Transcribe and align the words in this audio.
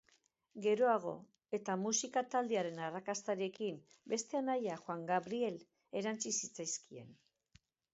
Geroago, 0.65 1.11
eta 1.57 1.75
musika-taldearen 1.81 2.81
arrakastarekin, 2.87 3.79
beste 4.15 4.43
anaia, 4.43 4.83
Juan 4.85 5.09
Gabriel, 5.17 5.65
erantsi 6.03 6.39
zitzaizkien. 6.45 7.19